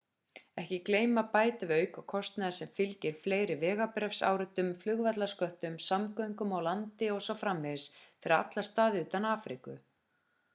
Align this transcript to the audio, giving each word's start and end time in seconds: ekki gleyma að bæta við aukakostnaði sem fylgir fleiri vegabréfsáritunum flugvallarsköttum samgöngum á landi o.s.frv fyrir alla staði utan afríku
ekki 0.59 0.77
gleyma 0.85 1.23
að 1.23 1.27
bæta 1.33 1.67
við 1.71 1.81
aukakostnaði 1.87 2.55
sem 2.59 2.71
fylgir 2.79 3.19
fleiri 3.25 3.57
vegabréfsáritunum 3.65 4.71
flugvallarsköttum 4.85 5.77
samgöngum 5.89 6.57
á 6.57 6.59
landi 6.69 7.11
o.s.frv 7.19 7.71
fyrir 7.91 8.37
alla 8.41 8.65
staði 8.71 9.05
utan 9.09 9.31
afríku 9.35 9.77